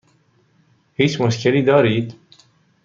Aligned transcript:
هیچ 0.95 1.21
مشکلی 1.21 1.61
دارید؟ 1.63 2.15